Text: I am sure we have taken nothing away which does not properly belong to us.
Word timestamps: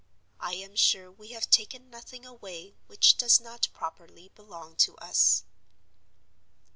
I 0.39 0.53
am 0.55 0.75
sure 0.75 1.11
we 1.11 1.27
have 1.33 1.47
taken 1.51 1.91
nothing 1.91 2.25
away 2.25 2.73
which 2.87 3.17
does 3.17 3.39
not 3.39 3.67
properly 3.71 4.29
belong 4.33 4.75
to 4.77 4.97
us. 4.97 5.43